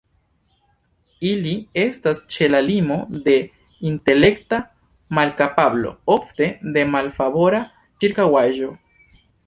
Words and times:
Ili 1.31 1.51
estas 1.81 2.21
ĉe 2.35 2.47
la 2.55 2.61
limo 2.69 2.97
de 3.29 3.35
intelekta 3.91 4.61
malkapablo, 5.21 5.95
ofte 6.19 6.51
de 6.79 6.91
malfavora 6.97 7.65
ĉirkaŭaĵo. 8.05 8.77